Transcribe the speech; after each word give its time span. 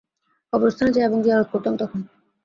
কবরস্থানে 0.53 0.91
যাই 0.91 1.05
এবং 1.05 1.17
জিয়ারত 1.23 1.47
করতাম 1.51 1.73
তখন। 1.77 1.99